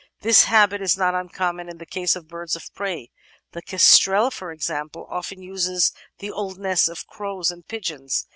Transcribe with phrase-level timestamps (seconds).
[0.21, 3.11] This habit is not uncommon in the case of birds of prey;
[3.51, 8.25] the Kestrel, for example, often uses the old nests of crows and pigeons.